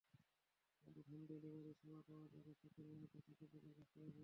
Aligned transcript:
তাঁদের 0.83 1.03
home 1.07 1.21
delivery 1.29 1.73
সেবা 1.79 2.01
পাওয়া 2.07 2.25
যাবে 2.33 2.51
সকাল 2.61 2.85
নয়টা 2.91 3.19
থেকে 3.27 3.43
বিকেল 3.45 3.71
পাঁচটা 3.71 3.97
পর্যন্ত। 3.97 4.19